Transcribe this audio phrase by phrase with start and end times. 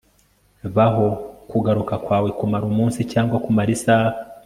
[0.75, 1.07] baho
[1.49, 4.09] kugaruka kwawe, kumara umunsi cyangwa kumara isaha